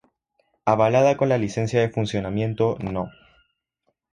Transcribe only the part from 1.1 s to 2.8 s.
con la licencia de funcionamiento